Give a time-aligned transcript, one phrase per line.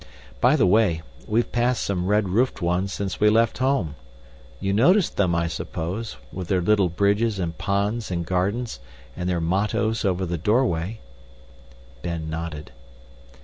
[0.39, 3.93] By the way, we've passed some red roofed ones since we left home.
[4.59, 8.79] You noticed them, I suppose, with their little bridges and ponds and gardens,
[9.15, 11.01] and their mottoes over the doorway."
[12.01, 12.71] Ben nodded.